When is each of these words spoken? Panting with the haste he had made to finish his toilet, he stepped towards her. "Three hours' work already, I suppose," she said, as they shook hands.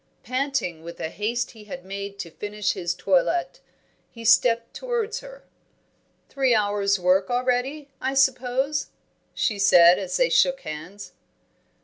Panting 0.23 0.81
with 0.81 0.97
the 0.97 1.09
haste 1.11 1.51
he 1.51 1.65
had 1.65 1.85
made 1.85 2.17
to 2.17 2.31
finish 2.31 2.73
his 2.73 2.95
toilet, 2.95 3.59
he 4.09 4.25
stepped 4.25 4.73
towards 4.73 5.19
her. 5.19 5.43
"Three 6.27 6.55
hours' 6.55 6.99
work 6.99 7.29
already, 7.29 7.87
I 8.01 8.15
suppose," 8.15 8.87
she 9.35 9.59
said, 9.59 9.99
as 9.99 10.17
they 10.17 10.29
shook 10.31 10.61
hands. 10.61 11.11